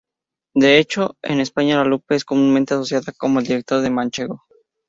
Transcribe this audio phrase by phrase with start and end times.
[0.55, 4.43] De hecho, en España La Lupe es comúnmente asociada con el director manchego.